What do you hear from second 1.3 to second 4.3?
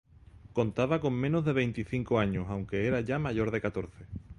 de veinticinco años, aunque era ya mayor de catorce.